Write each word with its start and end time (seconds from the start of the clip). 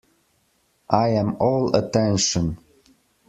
I 0.89 1.09
am 1.09 1.35
all 1.39 1.75
attention. 1.75 2.57